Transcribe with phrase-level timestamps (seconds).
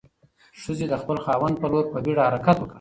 [0.61, 2.69] ښځې د خپل خاوند په لور په بیړه حرکت وکړ.